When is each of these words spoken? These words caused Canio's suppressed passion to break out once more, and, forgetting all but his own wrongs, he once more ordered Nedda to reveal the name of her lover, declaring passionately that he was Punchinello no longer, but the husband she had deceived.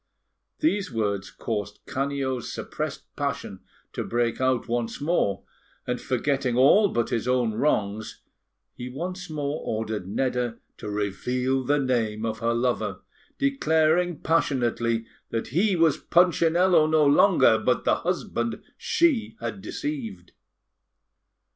These 0.61 0.91
words 0.91 1.29
caused 1.29 1.77
Canio's 1.85 2.51
suppressed 2.51 3.03
passion 3.15 3.59
to 3.93 4.03
break 4.03 4.41
out 4.41 4.67
once 4.67 4.99
more, 4.99 5.43
and, 5.85 6.01
forgetting 6.01 6.57
all 6.57 6.87
but 6.89 7.11
his 7.11 7.27
own 7.27 7.53
wrongs, 7.53 8.23
he 8.73 8.89
once 8.89 9.29
more 9.29 9.61
ordered 9.63 10.07
Nedda 10.07 10.57
to 10.79 10.89
reveal 10.89 11.63
the 11.63 11.77
name 11.77 12.25
of 12.25 12.39
her 12.39 12.55
lover, 12.55 13.01
declaring 13.37 14.21
passionately 14.21 15.05
that 15.29 15.49
he 15.49 15.75
was 15.75 15.97
Punchinello 15.97 16.87
no 16.87 17.05
longer, 17.05 17.59
but 17.59 17.83
the 17.83 17.97
husband 17.97 18.59
she 18.77 19.35
had 19.39 19.61
deceived. 19.61 20.31